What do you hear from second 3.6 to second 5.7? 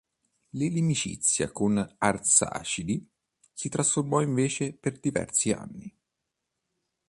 trascinò invece per diversi